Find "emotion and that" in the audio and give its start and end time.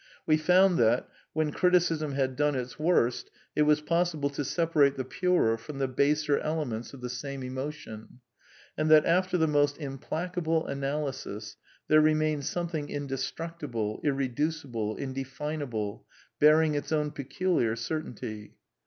7.43-9.05